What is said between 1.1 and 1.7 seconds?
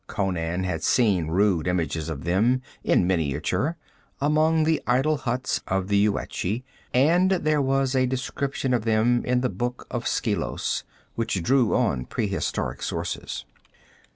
rude